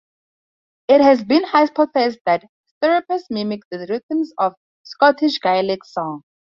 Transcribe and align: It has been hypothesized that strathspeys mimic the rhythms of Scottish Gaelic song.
It 0.87 0.99
has 1.01 1.23
been 1.23 1.43
hypothesized 1.43 2.21
that 2.25 2.45
strathspeys 2.83 3.21
mimic 3.29 3.61
the 3.69 3.85
rhythms 3.87 4.33
of 4.39 4.55
Scottish 4.81 5.39
Gaelic 5.39 5.83
song. 5.85 6.23